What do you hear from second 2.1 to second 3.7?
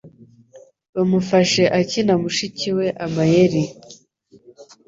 mushiki we amayeri.